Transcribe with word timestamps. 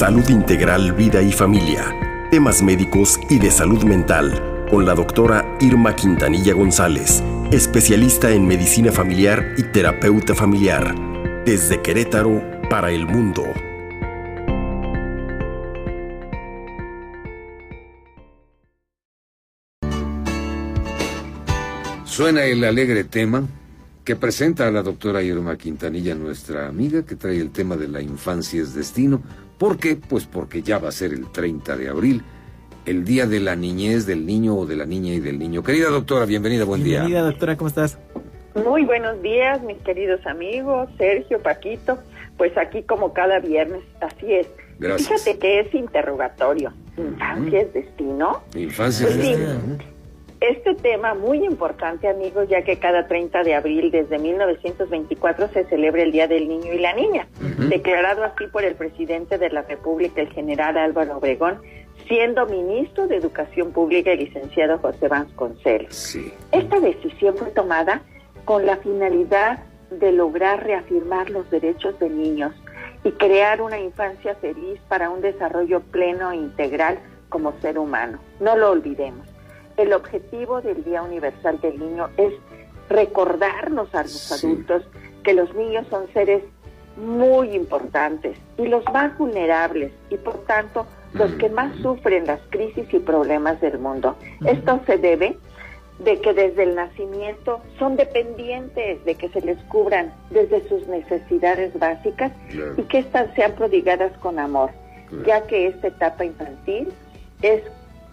Salud 0.00 0.26
Integral, 0.30 0.94
Vida 0.94 1.20
y 1.20 1.30
Familia, 1.30 1.94
temas 2.30 2.62
médicos 2.62 3.20
y 3.28 3.38
de 3.38 3.50
salud 3.50 3.84
mental, 3.84 4.66
con 4.70 4.86
la 4.86 4.94
doctora 4.94 5.58
Irma 5.60 5.94
Quintanilla 5.94 6.54
González, 6.54 7.22
especialista 7.52 8.30
en 8.30 8.46
medicina 8.46 8.92
familiar 8.92 9.54
y 9.58 9.62
terapeuta 9.64 10.34
familiar, 10.34 10.94
desde 11.44 11.82
Querétaro 11.82 12.42
para 12.70 12.90
el 12.90 13.06
mundo. 13.06 13.44
Suena 22.06 22.44
el 22.44 22.64
alegre 22.64 23.04
tema 23.04 23.46
que 24.02 24.16
presenta 24.16 24.66
a 24.66 24.70
la 24.70 24.82
doctora 24.82 25.22
Irma 25.22 25.58
Quintanilla, 25.58 26.14
nuestra 26.14 26.68
amiga, 26.68 27.04
que 27.04 27.16
trae 27.16 27.38
el 27.38 27.50
tema 27.50 27.76
de 27.76 27.88
la 27.88 28.00
infancia 28.00 28.62
es 28.62 28.72
destino. 28.72 29.20
¿Por 29.60 29.76
qué? 29.76 29.94
Pues 29.96 30.24
porque 30.24 30.62
ya 30.62 30.78
va 30.78 30.88
a 30.88 30.92
ser 30.92 31.12
el 31.12 31.30
30 31.30 31.76
de 31.76 31.90
abril, 31.90 32.22
el 32.86 33.04
día 33.04 33.26
de 33.26 33.40
la 33.40 33.54
niñez 33.54 34.06
del 34.06 34.24
niño 34.24 34.56
o 34.56 34.64
de 34.64 34.74
la 34.74 34.86
niña 34.86 35.12
y 35.12 35.20
del 35.20 35.38
niño. 35.38 35.62
Querida 35.62 35.90
doctora, 35.90 36.24
bienvenida, 36.24 36.64
buen 36.64 36.82
día. 36.82 37.00
Bienvenida, 37.00 37.20
doctora, 37.30 37.58
¿cómo 37.58 37.68
estás? 37.68 37.98
Muy 38.54 38.86
buenos 38.86 39.20
días, 39.20 39.62
mis 39.62 39.76
queridos 39.82 40.26
amigos, 40.26 40.88
Sergio, 40.96 41.42
Paquito. 41.42 41.98
Pues 42.38 42.56
aquí 42.56 42.82
como 42.84 43.12
cada 43.12 43.38
viernes, 43.38 43.82
así 44.00 44.32
es. 44.32 44.46
Gracias. 44.78 45.08
Fíjate 45.24 45.38
que 45.38 45.60
es 45.60 45.74
interrogatorio. 45.74 46.72
¿Infancia 46.96 47.60
es 47.60 47.74
destino? 47.74 48.40
Infancia 48.54 49.08
es 49.08 49.14
Pues 49.14 49.26
sí. 49.26 49.32
destino. 49.34 49.78
Este 50.40 50.74
tema 50.74 51.12
muy 51.12 51.44
importante, 51.44 52.08
amigos, 52.08 52.48
ya 52.48 52.62
que 52.62 52.78
cada 52.78 53.06
30 53.06 53.42
de 53.42 53.54
abril 53.54 53.90
desde 53.90 54.18
1924 54.18 55.48
se 55.48 55.64
celebra 55.64 56.02
el 56.02 56.12
Día 56.12 56.28
del 56.28 56.48
Niño 56.48 56.72
y 56.72 56.78
la 56.78 56.94
Niña, 56.94 57.28
declarado 57.68 58.24
así 58.24 58.46
por 58.46 58.64
el 58.64 58.74
presidente 58.74 59.36
de 59.36 59.50
la 59.50 59.60
República, 59.62 60.22
el 60.22 60.32
general 60.32 60.78
Álvaro 60.78 61.18
Obregón, 61.18 61.60
siendo 62.08 62.46
ministro 62.46 63.06
de 63.06 63.16
Educación 63.16 63.72
Pública 63.72 64.12
el 64.12 64.20
licenciado 64.20 64.78
José 64.78 65.08
Vasconcelos. 65.08 65.94
Sí. 65.94 66.32
Esta 66.52 66.80
decisión 66.80 67.36
fue 67.36 67.50
tomada 67.50 68.00
con 68.46 68.64
la 68.64 68.78
finalidad 68.78 69.62
de 69.90 70.10
lograr 70.10 70.64
reafirmar 70.64 71.28
los 71.28 71.50
derechos 71.50 71.98
de 71.98 72.08
niños 72.08 72.54
y 73.04 73.12
crear 73.12 73.60
una 73.60 73.78
infancia 73.78 74.34
feliz 74.36 74.80
para 74.88 75.10
un 75.10 75.20
desarrollo 75.20 75.80
pleno 75.80 76.32
e 76.32 76.36
integral 76.36 76.98
como 77.28 77.52
ser 77.60 77.78
humano. 77.78 78.18
No 78.40 78.56
lo 78.56 78.70
olvidemos. 78.70 79.29
El 79.80 79.94
objetivo 79.94 80.60
del 80.60 80.84
Día 80.84 81.00
Universal 81.02 81.58
del 81.62 81.78
Niño 81.78 82.10
es 82.18 82.34
recordarnos 82.90 83.94
a 83.94 84.02
los 84.02 84.12
Sí. 84.12 84.46
adultos 84.46 84.82
que 85.24 85.32
los 85.32 85.54
niños 85.54 85.86
son 85.88 86.06
seres 86.12 86.42
muy 86.98 87.54
importantes 87.56 88.36
y 88.58 88.66
los 88.66 88.84
más 88.92 89.16
vulnerables 89.16 89.90
y 90.10 90.16
por 90.18 90.34
tanto 90.44 90.86
los 91.14 91.32
que 91.36 91.48
más 91.48 91.74
sufren 91.76 92.26
las 92.26 92.40
crisis 92.50 92.92
y 92.92 92.98
problemas 92.98 93.58
del 93.62 93.78
mundo. 93.78 94.16
Esto 94.44 94.80
se 94.84 94.98
debe 94.98 95.38
de 95.98 96.20
que 96.20 96.34
desde 96.34 96.64
el 96.64 96.74
nacimiento 96.74 97.60
son 97.78 97.96
dependientes 97.96 99.02
de 99.06 99.14
que 99.14 99.30
se 99.30 99.40
les 99.40 99.56
cubran 99.64 100.12
desde 100.28 100.66
sus 100.68 100.86
necesidades 100.88 101.72
básicas 101.78 102.32
Claro. 102.50 102.74
y 102.76 102.82
que 102.82 102.98
éstas 102.98 103.34
sean 103.34 103.52
prodigadas 103.52 104.12
con 104.18 104.38
amor, 104.38 104.72
Claro. 105.08 105.24
ya 105.24 105.46
que 105.46 105.68
esta 105.68 105.88
etapa 105.88 106.24
infantil 106.26 106.92
es 107.40 107.62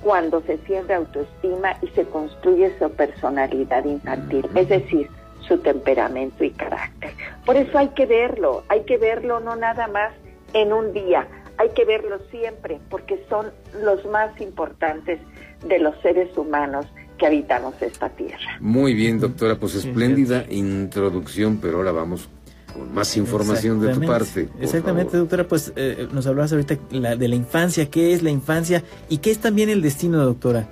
cuando 0.02 0.42
se 0.42 0.58
siembra 0.60 0.98
autoestima 0.98 1.76
y 1.82 1.88
se 1.88 2.06
construye 2.06 2.78
su 2.80 2.90
personalidad 2.92 3.86
infantil, 3.86 4.48
es 4.56 4.70
decir, 4.70 5.10
su 5.48 5.58
temperamento 5.60 6.44
y 6.44 6.52
carácter. 6.52 7.12
Por 7.46 7.56
eso 7.56 7.78
hay 7.78 7.90
que 7.90 8.06
verlo, 8.06 8.64
hay 8.70 8.84
que 8.84 8.98
verlo 8.98 9.40
no 9.40 9.56
nada 9.56 9.88
más 9.88 10.12
en 10.54 10.74
un 10.74 10.94
día, 10.94 11.28
hay 11.58 11.70
que 11.70 11.86
verlo 11.86 12.20
siempre, 12.30 12.80
porque 12.90 13.24
son 13.30 13.48
los 13.82 14.06
más 14.06 14.40
importantes 14.42 15.20
de 15.68 15.80
los 15.80 16.00
seres 16.02 16.38
humanos 16.38 16.86
que 17.18 17.26
habitamos 17.26 17.82
esta 17.82 18.10
tierra. 18.10 18.58
Muy 18.60 18.94
bien, 18.94 19.20
doctora, 19.20 19.56
pues 19.56 19.72
Sí, 19.72 19.88
espléndida 19.88 20.46
introducción, 20.50 21.60
pero 21.60 21.78
ahora 21.78 21.92
vamos 21.92 22.30
con 22.74 22.94
más 22.94 23.16
información 23.18 23.80
de 23.80 23.94
tu 23.94 24.02
parte. 24.02 24.50
Exactamente, 24.60 25.12
favor. 25.12 25.22
doctora, 25.28 25.48
pues 25.48 25.74
eh, 25.76 26.08
nos 26.12 26.28
hablabas 26.28 26.52
ahorita 26.54 26.78
la- 26.92 27.16
de 27.16 27.28
la 27.28 27.36
infancia, 27.36 27.90
qué 27.90 28.14
es 28.14 28.24
la 28.24 28.30
infancia 28.32 28.84
y 29.10 29.18
qué 29.20 29.32
es 29.32 29.40
también 29.40 29.70
el 29.70 29.82
destino, 29.82 30.24
doctora. 30.24 30.68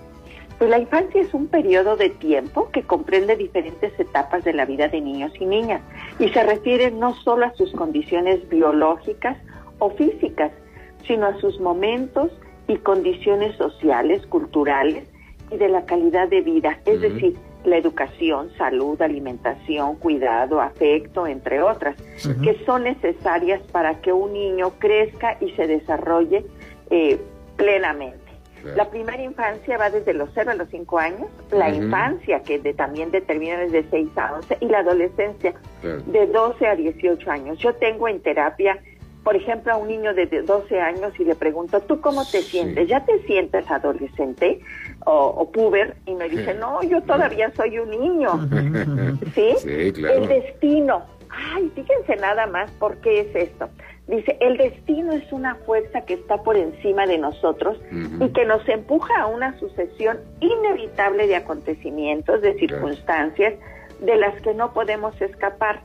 Pues 0.58 0.70
la 0.70 0.80
infancia 0.80 1.22
es 1.22 1.34
un 1.34 1.48
periodo 1.48 1.98
de 1.98 2.10
tiempo 2.10 2.70
que 2.72 2.84
comprende 2.84 3.36
diferentes 3.36 3.92
etapas 4.00 4.46
de 4.46 4.54
la 4.54 4.66
vida 4.66 4.88
de 4.88 5.02
niños 5.02 5.34
y 5.40 5.46
niñas 5.46 5.82
y 6.18 6.30
se 6.30 6.44
refiere 6.44 6.92
no 6.92 7.14
solo 7.24 7.46
a 7.46 7.54
sus 7.56 7.72
condiciones 7.74 8.48
biológicas 8.48 9.38
o 9.80 9.90
físicas, 9.92 10.52
sino 11.06 11.26
a 11.28 11.38
sus 11.42 11.60
momentos 11.60 12.32
y 12.70 12.78
condiciones 12.78 13.56
sociales, 13.58 14.26
culturales 14.28 15.04
y 15.52 15.58
de 15.58 15.68
la 15.70 15.86
calidad 15.86 16.30
de 16.30 16.42
vida, 16.42 16.80
es 16.86 17.02
decir, 17.02 17.36
la 17.66 17.78
educación, 17.78 18.50
salud, 18.58 19.02
alimentación, 19.02 19.96
cuidado, 19.96 20.62
afecto, 20.62 21.28
entre 21.28 21.62
otras, 21.62 21.96
que 22.44 22.58
son 22.66 22.84
necesarias 22.84 23.62
para 23.72 24.02
que 24.02 24.14
un 24.14 24.34
niño 24.34 24.72
crezca 24.80 25.38
y 25.42 25.52
se 25.52 25.68
desarrolle 25.68 26.46
eh, 26.90 27.20
plenamente. 27.58 28.20
Claro. 28.62 28.78
La 28.78 28.90
primera 28.90 29.22
infancia 29.22 29.78
va 29.78 29.90
desde 29.92 30.14
los 30.14 30.30
0 30.34 30.52
a 30.52 30.56
los 30.56 30.70
5 30.70 30.98
años, 31.00 31.28
la 31.52 31.70
infancia 31.70 32.42
que 32.42 32.58
de- 32.58 32.74
también 32.74 33.12
determina 33.12 33.58
desde 33.60 33.84
6 33.92 34.10
a 34.18 34.34
11 34.34 34.58
y 34.60 34.66
la 34.68 34.80
adolescencia 34.80 35.54
Claro. 35.82 36.02
de 36.08 36.26
12 36.28 36.68
a 36.68 36.76
18 36.76 37.30
años. 37.30 37.60
Yo 37.60 37.76
tengo 37.76 38.08
en 38.08 38.22
terapia, 38.22 38.80
por 39.26 39.36
ejemplo, 39.36 39.74
a 39.74 39.78
un 39.78 39.88
niño 39.90 40.14
de 40.14 40.28
de 40.28 40.44
12 40.44 40.80
años 40.80 41.12
y 41.20 41.26
le 41.26 41.36
pregunto, 41.36 41.82
¿tú 41.82 42.00
cómo 42.00 42.22
te 42.24 42.42
Sí. 42.42 42.52
sientes? 42.52 42.88
¿Ya 42.88 43.04
te 43.04 43.20
sientes 43.24 43.70
adolescente 43.70 44.60
o, 45.06 45.12
o 45.36 45.52
puber? 45.52 45.96
Y 46.06 46.14
me 46.14 46.30
dice, 46.30 46.54
no, 46.54 46.82
yo 46.84 47.02
todavía 47.02 47.52
soy 47.56 47.80
un 47.80 47.90
niño. 47.90 48.30
¿Sí? 49.36 49.54
Sí, 49.58 49.92
claro. 49.94 50.16
El 50.24 50.28
destino. 50.30 51.04
Ay, 51.56 51.70
fíjense 51.76 52.16
nada 52.18 52.46
más 52.48 52.72
por 52.80 52.98
qué 53.02 53.22
es 53.22 53.36
esto. 53.36 53.68
Dice, 54.08 54.38
el 54.40 54.58
destino 54.58 55.12
es 55.14 55.30
una 55.34 55.56
fuerza 55.56 56.02
que 56.02 56.14
está 56.14 56.38
por 56.44 56.56
encima 56.56 57.08
de 57.08 57.18
nosotros 57.18 57.78
y 58.22 58.30
que 58.30 58.46
nos 58.46 58.66
empuja 58.70 59.20
a 59.22 59.26
una 59.26 59.58
sucesión 59.60 60.20
inevitable 60.40 61.26
de 61.28 61.36
acontecimientos, 61.36 62.42
de 62.42 62.54
circunstancias 62.60 63.56
de 64.02 64.16
las 64.18 64.40
que 64.42 64.54
no 64.54 64.72
podemos 64.74 65.20
escapar. 65.20 65.82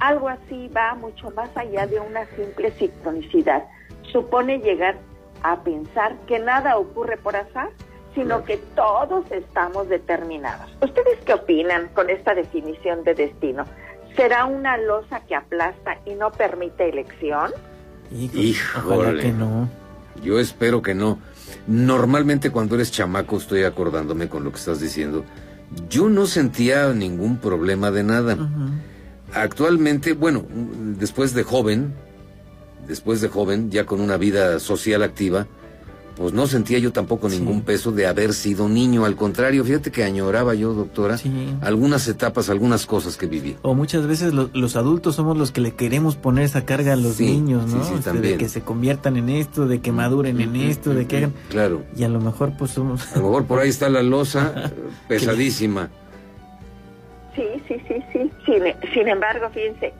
Algo 0.00 0.28
así 0.28 0.68
va 0.68 0.94
mucho 0.94 1.30
más 1.30 1.50
allá 1.56 1.86
de 1.86 2.00
una 2.00 2.24
simple 2.36 2.72
sincronicidad. 2.72 3.64
Supone 4.12 4.58
llegar 4.58 4.96
a 5.42 5.62
pensar 5.62 6.16
que 6.26 6.38
nada 6.38 6.76
ocurre 6.76 7.16
por 7.16 7.36
azar, 7.36 7.68
sino 8.14 8.44
que 8.44 8.56
todos 8.74 9.30
estamos 9.30 9.88
determinados. 9.88 10.70
¿Ustedes 10.82 11.18
qué 11.24 11.34
opinan 11.34 11.88
con 11.94 12.10
esta 12.10 12.34
definición 12.34 13.04
de 13.04 13.14
destino? 13.14 13.64
¿Será 14.16 14.46
una 14.46 14.76
losa 14.76 15.20
que 15.20 15.36
aplasta 15.36 15.98
y 16.04 16.14
no 16.14 16.32
permite 16.32 16.88
elección? 16.88 17.52
Híjole, 18.10 19.22
que 19.22 19.32
no. 19.32 19.68
Yo 20.22 20.40
espero 20.40 20.82
que 20.82 20.94
no. 20.94 21.18
Normalmente 21.66 22.50
cuando 22.50 22.74
eres 22.74 22.90
chamaco, 22.90 23.36
estoy 23.36 23.64
acordándome 23.64 24.28
con 24.28 24.44
lo 24.44 24.50
que 24.50 24.58
estás 24.58 24.80
diciendo, 24.80 25.24
yo 25.88 26.08
no 26.08 26.26
sentía 26.26 26.92
ningún 26.92 27.38
problema 27.38 27.90
de 27.90 28.02
nada. 28.02 28.36
Actualmente, 29.34 30.12
bueno, 30.14 30.44
después 30.98 31.34
de 31.34 31.42
joven, 31.44 31.94
después 32.88 33.20
de 33.20 33.28
joven, 33.28 33.70
ya 33.70 33.86
con 33.86 34.00
una 34.00 34.16
vida 34.16 34.58
social 34.58 35.02
activa, 35.02 35.46
pues 36.16 36.34
no 36.34 36.46
sentía 36.46 36.78
yo 36.78 36.92
tampoco 36.92 37.30
Sí. 37.30 37.38
ningún 37.38 37.62
peso 37.62 37.92
de 37.92 38.06
haber 38.06 38.34
sido 38.34 38.68
niño. 38.68 39.06
Al 39.06 39.16
contrario, 39.16 39.64
fíjate 39.64 39.90
que 39.90 40.04
añoraba 40.04 40.54
yo, 40.54 40.74
doctora, 40.74 41.16
Sí. 41.16 41.30
algunas 41.62 42.06
etapas, 42.08 42.50
algunas 42.50 42.84
cosas 42.84 43.16
que 43.16 43.26
viví. 43.26 43.56
O 43.62 43.74
muchas 43.74 44.06
veces 44.06 44.34
lo- 44.34 44.50
los 44.52 44.76
adultos 44.76 45.14
somos 45.14 45.38
los 45.38 45.50
que 45.50 45.62
le 45.62 45.72
queremos 45.74 46.16
poner 46.16 46.44
esa 46.44 46.66
carga 46.66 46.92
a 46.92 46.96
los 46.96 47.14
Sí, 47.14 47.24
niños, 47.26 47.66
¿no? 47.72 47.82
sí, 47.84 47.90
sí, 47.92 47.98
Este, 48.00 48.20
de 48.20 48.36
que 48.36 48.48
se 48.50 48.60
conviertan 48.60 49.16
en 49.16 49.30
esto, 49.30 49.66
de 49.66 49.80
que 49.80 49.92
maduren 49.92 50.40
en 50.42 50.56
esto, 50.56 50.92
de 50.92 51.06
que 51.06 51.16
hagan... 51.18 51.32
Claro. 51.48 51.84
Y 51.96 52.02
a 52.02 52.08
lo 52.08 52.20
mejor 52.20 52.52
pues 52.58 52.72
somos... 52.72 53.00
A 53.12 53.18
lo 53.18 53.22
mejor 53.28 53.46
por 53.46 53.60
ahí 53.60 53.70
está 53.70 53.88
la 53.88 54.02
losa 54.02 54.72
pesadísima. 55.08 55.88
Sí, 57.70 57.80
sí, 57.86 58.04
sí. 58.12 58.32
Sin, 58.46 58.90
sin 58.92 59.06
embargo, 59.08 59.48
fíjense, 59.50 59.92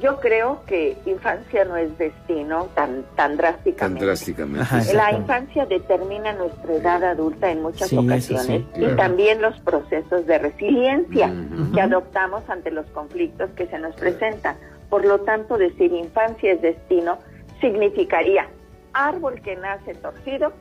yo 0.00 0.18
creo 0.20 0.62
que 0.66 0.96
infancia 1.04 1.66
no 1.66 1.76
es 1.76 1.98
destino 1.98 2.68
tan, 2.74 3.02
tan 3.14 3.32
Tan 3.32 3.36
drásticamente. 3.36 4.06
drásticamente. 4.06 4.62
Ajá, 4.62 4.80
La 4.94 5.12
infancia 5.12 5.66
determina 5.66 6.32
nuestra 6.32 6.72
edad 6.72 7.04
adulta 7.04 7.50
en 7.50 7.60
muchas 7.60 7.88
Sí, 7.90 7.98
ocasiones 7.98 8.46
sí, 8.46 8.66
claro. 8.72 8.94
y 8.94 8.96
también 8.96 9.42
los 9.42 9.60
procesos 9.60 10.24
de 10.26 10.38
resiliencia 10.38 11.30
que 11.74 11.80
adoptamos 11.82 12.48
ante 12.48 12.70
los 12.70 12.86
conflictos 12.86 13.50
que 13.50 13.66
se 13.66 13.78
nos 13.78 13.94
presentan. 13.96 14.56
Por 14.88 15.04
lo 15.04 15.20
tanto, 15.20 15.58
decir 15.58 15.92
infancia 15.92 16.52
es 16.52 16.62
destino 16.62 17.18
significaría 17.60 18.46
árbol 18.94 19.40
que 19.42 19.56
nace 19.56 19.94
torcido, 19.96 20.52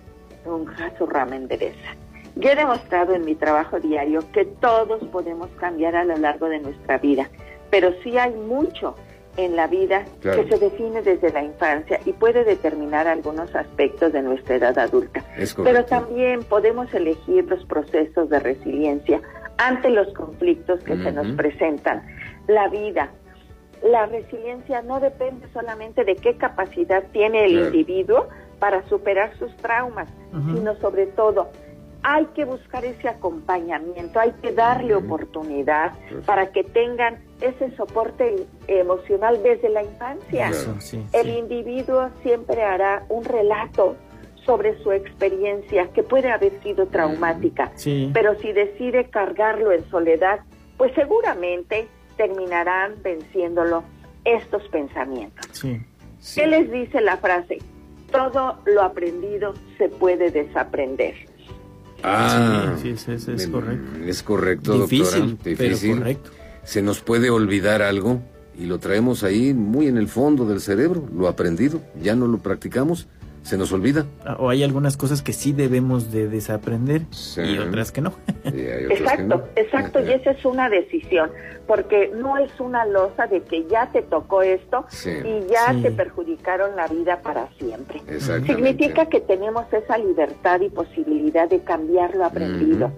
nunca 0.46 0.92
su 0.98 1.06
rama 1.06 1.38
endereza. 1.38 1.96
Yo 2.36 2.50
he 2.50 2.56
demostrado 2.56 3.14
en 3.14 3.26
mi 3.26 3.36
trabajo 3.36 3.80
diario 3.80 4.22
que 4.32 4.46
todos 4.46 5.04
podemos 5.06 5.50
cambiar 5.60 5.96
a 5.96 6.04
lo 6.04 6.16
largo 6.18 6.48
de 6.48 6.60
nuestra 6.60 6.98
vida, 6.98 7.30
pero 7.70 7.94
sí 8.04 8.18
hay 8.18 8.32
mucho 8.32 8.96
en 9.38 9.56
la 9.56 9.68
vida 9.68 10.06
que 10.22 10.46
se 10.48 10.58
define 10.58 11.02
desde 11.02 11.32
la 11.32 11.44
infancia 11.44 12.00
y 12.06 12.14
puede 12.14 12.44
determinar 12.44 13.08
algunos 13.08 13.54
aspectos 13.56 14.12
de 14.12 14.22
nuestra 14.22 14.56
edad 14.56 14.78
adulta. 14.78 15.24
Pero 15.64 15.86
también 15.86 16.44
podemos 16.44 16.94
elegir 16.94 17.46
los 17.46 17.64
procesos 17.66 18.30
de 18.30 18.40
resiliencia 18.40 19.22
ante 19.58 19.90
los 19.90 20.12
conflictos 20.14 20.84
que 20.84 20.98
se 20.98 21.12
nos 21.12 21.28
presentan. 21.38 22.04
La 22.48 22.68
vida, 22.68 23.12
la 23.84 24.06
resiliencia 24.06 24.82
no 24.82 25.00
depende 25.00 25.48
solamente 25.54 26.04
de 26.04 26.16
qué 26.16 26.36
capacidad 26.36 27.04
tiene 27.12 27.46
el 27.46 27.52
individuo 27.52 28.28
para 28.60 28.88
superar 28.90 29.36
sus 29.38 29.56
traumas, 29.58 30.10
sino 30.54 30.76
sobre 30.76 31.08
todo 31.08 31.50
hay 32.04 32.26
que 32.36 32.46
buscar 32.46 32.84
ese 32.86 33.08
acompañamiento, 33.08 34.20
hay 34.20 34.32
que 34.42 34.52
darle 34.52 34.96
oportunidad 34.96 35.94
para 36.26 36.52
que 36.52 36.64
tengan 36.64 37.20
ese 37.42 37.76
soporte 37.76 38.48
emocional 38.68 39.42
desde 39.44 39.70
la 39.70 39.84
infancia. 39.84 40.52
el 41.14 41.30
individuo 41.30 42.10
siempre 42.24 42.64
hará 42.64 43.04
un 43.10 43.24
relato 43.24 43.96
sobre 44.46 44.82
su 44.82 44.92
experiencia 44.92 45.88
que 45.94 46.02
puede 46.02 46.32
haber 46.32 46.62
sido 46.64 46.88
traumática, 46.88 47.72
pero 48.14 48.36
si 48.40 48.52
decide 48.52 49.10
cargarlo 49.10 49.72
en 49.72 49.88
soledad, 49.90 50.40
pues 50.78 50.94
seguramente 50.96 51.88
terminarán 52.18 52.96
venciéndolo 53.04 53.84
estos 54.26 54.68
pensamientos. 54.70 55.64
¿Qué 56.36 56.48
les 56.48 56.72
dice 56.72 57.02
la 57.02 57.18
frase? 57.18 57.60
Todo 58.12 58.60
lo 58.66 58.82
aprendido 58.82 59.54
se 59.78 59.90
puede 59.90 60.32
desaprender. 60.32 61.31
Ah, 62.04 62.76
sí, 62.82 62.96
sí, 62.98 63.12
es, 63.12 63.48
correcto. 63.48 64.04
Es 64.06 64.24
correcto, 64.24 64.88
Difícil, 64.88 65.38
Difícil. 65.44 65.98
correcto. 65.98 66.32
Se 66.64 66.82
nos 66.82 67.02
puede 67.02 67.30
olvidar 67.30 67.82
algo 67.82 68.22
y 68.58 68.66
lo 68.66 68.80
traemos 68.80 69.24
ahí 69.24 69.54
muy 69.54 69.88
en 69.88 69.98
el 69.98 70.08
fondo 70.08 70.46
del 70.46 70.62
cerebro, 70.62 71.08
lo 71.16 71.28
aprendido, 71.28 71.82
ya 72.02 72.16
no 72.16 72.28
lo 72.28 72.38
practicamos 72.40 73.08
se 73.44 73.58
nos 73.58 73.72
olvida. 73.72 74.06
Ah, 74.26 74.38
o 74.40 74.50
hay 74.50 74.64
algunas 74.64 74.98
cosas 74.98 75.22
que 75.22 75.34
sí 75.34 75.52
debemos 75.52 76.12
de 76.12 76.28
desaprender 76.28 77.04
y 77.38 77.58
otras 77.58 77.92
que 77.92 78.02
no. 78.02 78.14
exacto, 78.44 79.48
exacto, 79.56 80.00
y 80.00 80.12
esa 80.12 80.32
es 80.32 80.46
una 80.46 80.70
decisión, 80.70 81.32
porque 81.68 82.12
no 82.16 82.38
es 82.38 82.52
una 82.60 82.86
losa 82.86 83.28
de 83.28 83.42
que 83.42 83.66
ya 83.68 83.88
te 83.92 84.02
tocó 84.02 84.42
esto 84.42 84.86
y 85.06 85.48
ya 85.48 85.76
te 85.82 85.92
perjudicaron 85.92 86.76
la 86.76 86.88
vida 86.88 87.22
para 87.22 87.48
siempre. 87.60 88.02
Significa 88.20 89.08
que 89.08 89.22
tenemos 89.22 89.66
esa 89.74 89.98
libertad 89.98 90.62
y 90.62 90.70
posibilidad 90.70 91.50
de 91.50 91.62
cambiar 91.62 92.16
lo 92.16 92.26
aprendido. 92.26 92.92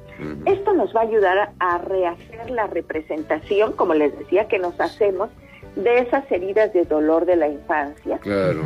Esto 0.46 0.74
nos 0.74 0.96
va 0.96 1.02
a 1.02 1.04
ayudar 1.04 1.54
a 1.60 1.78
rehacer 1.80 2.50
la 2.50 2.68
representación, 2.68 3.74
como 3.74 3.94
les 3.94 4.18
decía, 4.18 4.48
que 4.48 4.60
nos 4.60 4.80
hacemos 4.80 5.30
de 5.76 6.00
esas 6.00 6.30
heridas 6.32 6.74
de 6.74 6.86
dolor 6.86 7.26
de 7.26 7.36
la 7.36 7.48
infancia, 7.48 8.20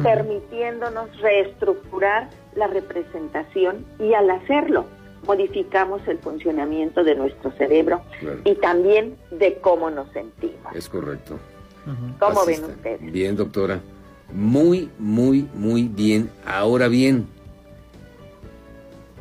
permitiéndonos 0.03 1.09
reestructurar 1.21 2.29
la 2.55 2.67
representación 2.67 3.85
y 3.99 4.13
al 4.13 4.29
hacerlo 4.29 4.85
modificamos 5.25 6.01
el 6.07 6.17
funcionamiento 6.19 7.03
de 7.03 7.15
nuestro 7.15 7.51
cerebro 7.51 8.01
y 8.45 8.55
también 8.55 9.17
de 9.31 9.57
cómo 9.59 9.89
nos 9.89 10.11
sentimos. 10.11 10.75
Es 10.75 10.89
correcto. 10.89 11.37
¿Cómo 12.19 12.45
ven 12.45 12.63
ustedes? 12.63 13.11
Bien, 13.11 13.35
doctora. 13.35 13.79
Muy, 14.33 14.89
muy, 14.99 15.47
muy 15.53 15.83
bien. 15.83 16.29
Ahora 16.45 16.89
bien, 16.89 17.27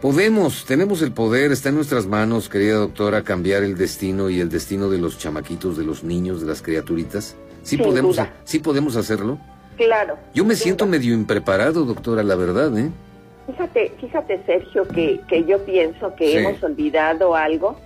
podemos, 0.00 0.64
tenemos 0.64 1.00
el 1.02 1.12
poder, 1.12 1.52
está 1.52 1.68
en 1.68 1.76
nuestras 1.76 2.06
manos, 2.06 2.48
querida 2.48 2.74
doctora, 2.74 3.22
cambiar 3.22 3.62
el 3.62 3.76
destino 3.76 4.30
y 4.30 4.40
el 4.40 4.48
destino 4.48 4.88
de 4.88 4.98
los 4.98 5.18
chamaquitos, 5.18 5.76
de 5.76 5.84
los 5.84 6.02
niños, 6.02 6.40
de 6.40 6.46
las 6.48 6.62
criaturitas. 6.62 7.36
Sí 7.66 7.76
podemos, 7.76 8.20
sí 8.44 8.60
podemos 8.60 8.94
hacerlo. 8.94 9.38
Claro. 9.76 10.16
Yo 10.32 10.44
me 10.44 10.54
siento 10.54 10.86
medio 10.86 11.12
impreparado, 11.12 11.84
doctora, 11.84 12.22
la 12.22 12.36
verdad, 12.36 12.78
¿eh? 12.78 12.90
Fíjate, 13.48 13.92
fíjate 14.00 14.40
Sergio, 14.46 14.86
que, 14.86 15.20
que 15.28 15.44
yo 15.44 15.58
pienso 15.64 16.14
que 16.14 16.38
hemos 16.38 16.62
olvidado 16.62 17.34
algo, 17.34 17.76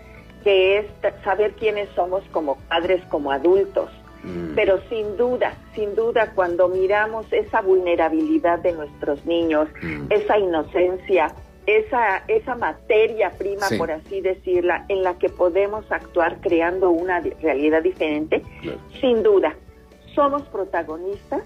que 0.45 0.79
es 0.79 0.87
saber 1.25 1.53
quiénes 1.53 1.89
somos 1.95 2.23
como 2.31 2.57
padres, 2.69 3.03
como 3.09 3.33
adultos. 3.33 3.91
Mm. 4.23 4.55
Pero 4.55 4.81
sin 4.91 5.17
duda, 5.17 5.55
sin 5.75 5.95
duda, 5.95 6.33
cuando 6.35 6.69
miramos 6.69 7.25
esa 7.33 7.63
vulnerabilidad 7.63 8.59
de 8.59 8.73
nuestros 8.73 9.25
niños, 9.25 9.67
mm. 9.83 10.13
esa 10.13 10.39
inocencia, 10.39 11.35
esa, 11.65 12.19
esa 12.29 12.55
materia 12.55 13.31
prima, 13.31 13.67
por 13.79 13.91
así 13.91 14.21
decirla, 14.21 14.85
en 14.89 15.03
la 15.03 15.19
que 15.19 15.31
podemos 15.31 15.91
actuar 15.91 16.39
creando 16.43 16.91
una 16.91 17.21
realidad 17.21 17.83
diferente, 17.83 18.43
sin 19.01 19.23
duda, 19.23 19.55
somos 20.15 20.43
protagonistas. 20.43 21.43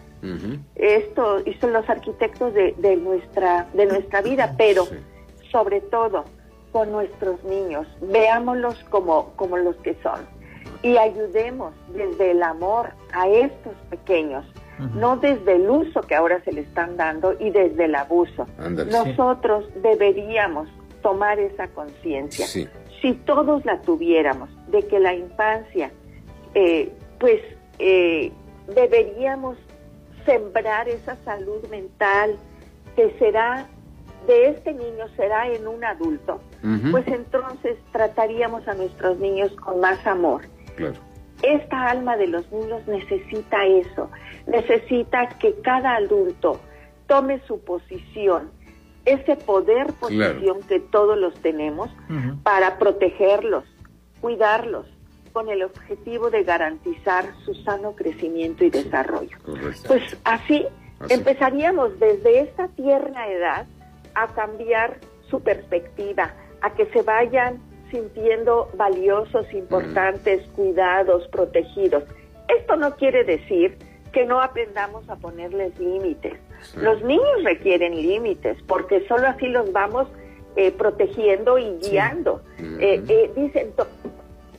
Esto 0.75 1.41
y 1.45 1.53
son 1.55 1.75
los 1.75 1.89
arquitectos 1.89 2.55
de, 2.55 2.75
de, 2.79 2.97
nuestra 2.97 3.67
de 3.75 3.85
nuestra 3.85 4.23
vida, 4.23 4.55
pero 4.57 4.87
sobre 5.53 5.83
todo 5.83 6.25
con 6.73 6.91
nuestros 6.91 7.45
niños, 7.45 7.87
veámoslos 8.01 8.83
como 8.91 9.33
como 9.37 9.59
los 9.59 9.77
que 9.77 9.95
son. 10.03 10.21
Y 10.83 10.97
ayudemos 10.97 11.75
desde 11.95 12.31
el 12.31 12.43
amor 12.43 12.91
a 13.13 13.29
estos 13.29 13.75
pequeños, 13.91 14.45
no 14.95 15.17
desde 15.17 15.57
el 15.57 15.69
uso 15.69 16.01
que 16.03 16.15
ahora 16.15 16.43
se 16.43 16.53
le 16.53 16.63
están 16.63 16.97
dando 16.97 17.35
y 17.39 17.51
desde 17.51 17.85
el 17.85 17.95
abuso. 17.95 18.47
Nosotros 18.59 19.67
deberíamos 19.83 20.69
tomar 21.03 21.39
esa 21.39 21.69
conciencia. 21.69 22.47
Si 22.47 23.13
todos 23.27 23.65
la 23.67 23.81
tuviéramos, 23.83 24.49
de 24.69 24.83
que 24.87 24.99
la 24.99 25.15
infancia, 25.15 25.91
eh, 26.55 26.91
pues 27.21 27.41
eh, 27.79 28.33
deberíamos 28.69 29.57
sembrar 30.25 30.89
esa 30.89 31.17
salud 31.25 31.67
mental 31.69 32.37
que 32.97 33.11
será 33.19 33.67
de 34.27 34.49
este 34.49 34.73
niño 34.73 35.07
será 35.17 35.49
en 35.49 35.69
un 35.69 35.85
adulto, 35.85 36.41
pues 36.91 37.07
entonces 37.09 37.77
trataríamos 37.93 38.67
a 38.67 38.75
nuestros 38.75 39.19
niños 39.19 39.53
con 39.57 39.81
más 39.81 40.07
amor. 40.07 40.43
Esta 41.43 41.91
alma 41.91 42.17
de 42.17 42.29
los 42.29 42.51
niños 42.51 42.87
necesita 42.87 43.67
eso, 43.67 44.11
necesita 44.47 45.29
que 45.39 45.55
cada 45.61 45.97
adulto 45.97 46.59
tome 47.07 47.41
su 47.47 47.61
posición, 47.61 48.51
ese 49.05 49.37
poder 49.37 49.93
posición 49.95 50.63
que 50.67 50.81
todos 50.81 51.19
los 51.19 51.35
tenemos 51.43 51.91
para 52.43 52.79
protegerlos, 52.79 53.65
cuidarlos, 54.23 54.87
con 55.35 55.49
el 55.49 55.65
objetivo 55.65 56.31
de 56.31 56.45
garantizar 56.45 57.27
su 57.45 57.55
sano 57.55 57.97
crecimiento 57.97 58.65
y 58.65 58.71
desarrollo. 58.71 59.37
Pues 59.87 60.17
así, 60.23 60.65
empezaríamos 61.11 61.99
desde 61.99 62.41
esta 62.41 62.69
tierna 62.69 63.29
edad 63.29 63.67
a 64.15 64.29
cambiar 64.29 64.99
su 65.29 65.43
perspectiva, 65.43 66.33
a 66.63 66.73
que 66.75 66.87
se 66.87 67.03
vayan 67.03 67.59
sintiendo 67.91 68.71
valiosos, 68.77 69.53
importantes, 69.53 70.47
cuidados, 70.55 71.27
protegidos. 71.29 72.05
Esto 72.49 72.77
no 72.77 72.95
quiere 72.95 73.25
decir 73.25 73.77
que 74.13 74.25
no 74.25 74.41
aprendamos 74.41 75.09
a 75.09 75.17
ponerles 75.17 75.77
límites. 75.81 76.35
Los 76.77 77.03
niños 77.03 77.43
requieren 77.43 77.97
límites 77.97 78.57
porque 78.69 79.05
solo 79.09 79.27
así 79.27 79.49
los 79.49 79.73
vamos 79.73 80.07
eh, 80.55 80.71
protegiendo 80.71 81.59
y 81.59 81.77
guiando. 81.79 82.41
Eh, 82.79 83.03
eh, 83.09 83.31
dicen, 83.35 83.73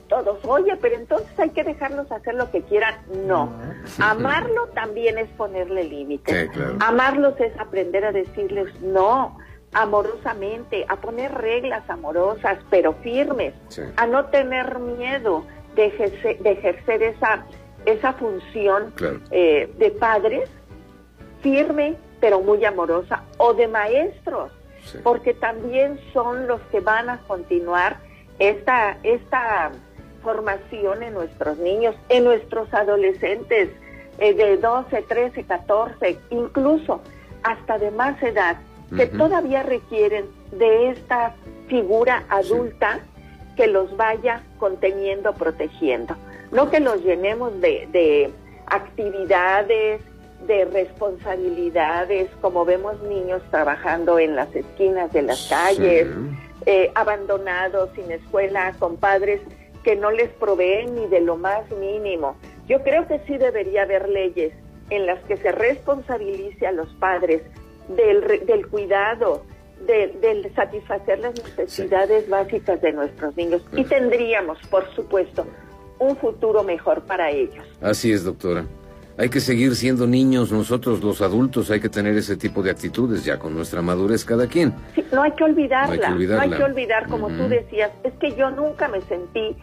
todos, 0.08 0.38
oye, 0.44 0.76
pero 0.80 0.96
entonces 0.96 1.28
hay 1.38 1.50
que 1.50 1.64
dejarlos 1.64 2.10
hacer 2.10 2.34
lo 2.34 2.50
que 2.50 2.62
quieran. 2.62 2.94
No, 3.26 3.52
amarlo 4.00 4.68
también 4.68 5.18
es 5.18 5.28
ponerle 5.30 5.84
límites. 5.84 6.50
Amarlos 6.80 7.38
es 7.40 7.58
aprender 7.58 8.04
a 8.04 8.12
decirles 8.12 8.80
no, 8.80 9.38
amorosamente, 9.72 10.86
a 10.88 10.96
poner 10.96 11.32
reglas 11.32 11.88
amorosas, 11.88 12.58
pero 12.70 12.94
firmes, 12.94 13.54
a 13.96 14.06
no 14.06 14.26
tener 14.26 14.78
miedo 14.78 15.44
de 15.74 15.86
ejercer, 15.86 17.02
esa, 17.02 17.44
esa 17.84 18.12
función 18.14 18.92
eh, 19.30 19.70
de 19.78 19.90
padres, 19.90 20.48
firme, 21.42 21.96
pero 22.20 22.40
muy 22.40 22.64
amorosa, 22.64 23.22
o 23.36 23.52
de 23.52 23.68
maestros, 23.68 24.50
porque 25.02 25.34
también 25.34 26.00
son 26.12 26.46
los 26.46 26.60
que 26.72 26.80
van 26.80 27.10
a 27.10 27.18
continuar 27.26 27.98
esta, 28.38 28.98
esta 29.02 29.72
formación 30.26 31.04
en 31.04 31.14
nuestros 31.14 31.56
niños, 31.58 31.94
en 32.08 32.24
nuestros 32.24 32.74
adolescentes 32.74 33.68
eh, 34.18 34.34
de 34.34 34.56
12, 34.56 35.02
13, 35.02 35.44
14, 35.44 36.18
incluso 36.30 37.00
hasta 37.44 37.78
de 37.78 37.92
más 37.92 38.20
edad, 38.24 38.56
que 38.96 39.06
todavía 39.06 39.62
requieren 39.62 40.24
de 40.50 40.90
esta 40.90 41.36
figura 41.68 42.24
adulta 42.28 42.98
que 43.56 43.68
los 43.68 43.96
vaya 43.96 44.42
conteniendo, 44.58 45.32
protegiendo. 45.32 46.16
No 46.50 46.70
que 46.70 46.80
los 46.80 47.04
llenemos 47.04 47.60
de, 47.60 47.88
de 47.92 48.32
actividades, 48.66 50.00
de 50.48 50.64
responsabilidades, 50.64 52.28
como 52.40 52.64
vemos 52.64 53.00
niños 53.02 53.42
trabajando 53.52 54.18
en 54.18 54.34
las 54.34 54.52
esquinas 54.56 55.12
de 55.12 55.22
las 55.22 55.46
calles, 55.48 56.08
eh, 56.66 56.90
abandonados, 56.96 57.90
sin 57.94 58.10
escuela, 58.10 58.74
con 58.80 58.96
padres 58.96 59.40
que 59.86 59.94
no 59.94 60.10
les 60.10 60.28
proveen 60.30 60.96
ni 60.96 61.06
de 61.06 61.20
lo 61.20 61.36
más 61.36 61.62
mínimo. 61.70 62.34
Yo 62.66 62.82
creo 62.82 63.06
que 63.06 63.20
sí 63.20 63.38
debería 63.38 63.82
haber 63.82 64.08
leyes 64.08 64.52
en 64.90 65.06
las 65.06 65.22
que 65.26 65.36
se 65.36 65.52
responsabilice 65.52 66.66
a 66.66 66.72
los 66.72 66.88
padres 66.94 67.40
del, 67.96 68.44
del 68.46 68.66
cuidado, 68.66 69.44
de, 69.86 70.50
satisfacer 70.56 71.20
las 71.20 71.34
necesidades 71.40 72.28
básicas 72.28 72.82
de 72.82 72.94
nuestros 72.94 73.36
niños. 73.36 73.62
Y 73.76 73.84
tendríamos, 73.84 74.58
por 74.68 74.92
supuesto, 74.96 75.46
un 76.00 76.16
futuro 76.16 76.64
mejor 76.64 77.02
para 77.02 77.30
ellos. 77.30 77.64
Así 77.80 78.10
es, 78.10 78.24
doctora. 78.24 78.66
Hay 79.18 79.28
que 79.28 79.38
seguir 79.38 79.76
siendo 79.76 80.08
niños 80.08 80.50
nosotros 80.50 81.00
los 81.00 81.22
adultos, 81.22 81.70
hay 81.70 81.78
que 81.78 81.88
tener 81.88 82.16
ese 82.16 82.36
tipo 82.36 82.60
de 82.60 82.72
actitudes 82.72 83.24
ya 83.24 83.38
con 83.38 83.54
nuestra 83.54 83.82
madurez 83.82 84.24
cada 84.24 84.48
quien. 84.48 84.74
no 85.12 85.22
hay 85.22 85.30
que 85.30 85.44
olvidarla, 85.44 86.10
no 86.10 86.40
hay 86.40 86.50
que, 86.50 86.64
olvidar, 86.64 87.08
como 87.08 87.28
tú 87.28 87.48
decías, 87.48 87.92
es 88.02 88.12
que 88.14 88.34
yo 88.34 88.50
nunca 88.50 88.88
me 88.88 89.00
sentí 89.02 89.56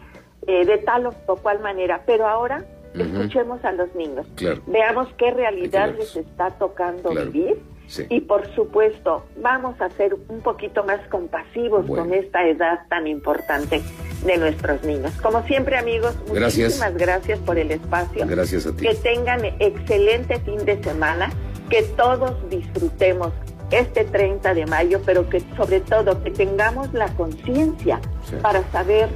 eh, 0.46 0.64
de 0.64 0.78
tal 0.78 1.06
o 1.06 1.36
cual 1.36 1.60
manera, 1.60 2.02
pero 2.06 2.26
ahora 2.26 2.64
escuchemos 2.94 3.64
a 3.64 3.72
los 3.72 3.94
niños, 3.94 4.26
veamos 4.66 5.08
qué 5.18 5.30
realidad 5.30 5.94
les 5.96 6.16
está 6.16 6.50
tocando 6.50 7.10
vivir. 7.10 7.60
Y 8.08 8.22
por 8.22 8.46
supuesto 8.54 9.26
vamos 9.36 9.78
a 9.80 9.90
ser 9.90 10.14
un 10.28 10.40
poquito 10.40 10.84
más 10.84 11.06
compasivos 11.08 11.86
con 11.86 12.14
esta 12.14 12.46
edad 12.48 12.86
tan 12.88 13.06
importante 13.06 13.82
de 14.24 14.38
nuestros 14.38 14.82
niños. 14.84 15.12
Como 15.20 15.42
siempre 15.42 15.76
amigos, 15.76 16.16
muchísimas 16.26 16.96
gracias 16.96 17.38
por 17.40 17.58
el 17.58 17.70
espacio. 17.70 18.26
Gracias 18.26 18.66
a 18.66 18.74
ti. 18.74 18.86
Que 18.86 18.94
tengan 18.94 19.44
excelente 19.58 20.40
fin 20.40 20.64
de 20.64 20.82
semana, 20.82 21.30
que 21.68 21.82
todos 21.82 22.32
disfrutemos 22.48 23.32
este 23.70 24.04
30 24.04 24.54
de 24.54 24.66
mayo, 24.66 25.00
pero 25.04 25.28
que 25.28 25.40
sobre 25.56 25.80
todo 25.80 26.22
que 26.22 26.30
tengamos 26.30 26.92
la 26.94 27.08
conciencia 27.14 28.00
para 28.40 28.62
saber 28.70 29.08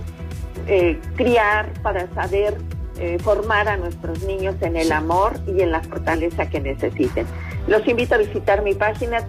eh, 0.66 0.98
criar, 1.16 1.72
para 1.82 2.12
saber 2.14 2.56
eh, 3.00 3.16
formar 3.20 3.68
a 3.68 3.76
nuestros 3.76 4.24
niños 4.24 4.56
en 4.60 4.76
el 4.76 4.90
amor 4.90 5.34
y 5.46 5.60
en 5.60 5.70
la 5.70 5.80
fortaleza 5.82 6.50
que 6.50 6.60
necesiten. 6.60 7.26
Los 7.68 7.86
invito 7.86 8.16
a 8.16 8.18
visitar 8.18 8.62
mi 8.64 8.74
página 8.74 9.24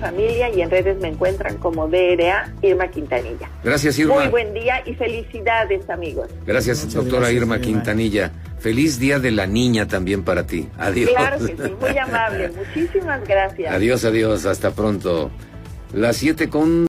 Familia 0.00 0.48
y 0.48 0.62
en 0.62 0.70
redes 0.70 0.98
me 1.00 1.08
encuentran 1.08 1.58
como 1.58 1.86
DRA 1.86 2.50
Irma 2.62 2.88
Quintanilla. 2.88 3.50
Gracias, 3.62 3.98
Irma. 3.98 4.14
Muy 4.14 4.28
buen 4.28 4.54
día 4.54 4.82
y 4.86 4.94
felicidades, 4.94 5.90
amigos. 5.90 6.28
Gracias, 6.46 6.94
doctora 6.94 7.30
Irma 7.30 7.60
Quintanilla. 7.60 8.32
Feliz 8.58 8.98
Día 8.98 9.18
de 9.18 9.30
la 9.30 9.46
Niña 9.46 9.86
también 9.86 10.24
para 10.24 10.46
ti. 10.46 10.66
Adiós. 10.78 11.10
Claro 11.10 11.44
que 11.44 11.54
sí, 11.54 11.74
muy 11.78 11.98
amable. 11.98 12.52
Muchísimas 12.56 13.22
gracias. 13.28 13.74
Adiós, 13.74 14.02
adiós. 14.06 14.46
Hasta 14.46 14.70
pronto. 14.70 15.30
Las 15.92 16.16
siete 16.16 16.48
con... 16.48 16.82